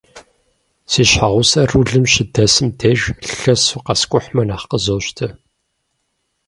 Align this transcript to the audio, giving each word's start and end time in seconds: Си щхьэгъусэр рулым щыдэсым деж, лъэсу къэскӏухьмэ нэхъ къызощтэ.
Си 0.91 1.03
щхьэгъусэр 1.09 1.67
рулым 1.71 2.05
щыдэсым 2.11 2.67
деж, 2.79 2.99
лъэсу 3.39 3.83
къэскӏухьмэ 3.85 4.43
нэхъ 4.47 4.65
къызощтэ. 4.69 5.27